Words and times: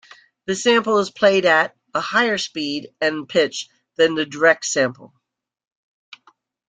The 0.47 0.55
sample 0.55 0.97
is 0.97 1.11
played 1.11 1.45
at 1.45 1.77
a 1.93 2.01
higher 2.01 2.39
speed 2.39 2.89
and 3.01 3.29
pitch 3.29 3.69
than 3.97 4.15
the 4.15 4.25
direct 4.25 4.65
sample. 4.65 5.13